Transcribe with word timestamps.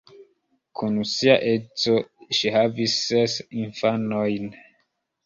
Kun 0.79 0.95
sia 1.09 1.35
edzo 1.49 1.93
ŝi 2.37 2.53
havis 2.55 2.97
ses 3.11 3.37
infanojn. 3.65 4.49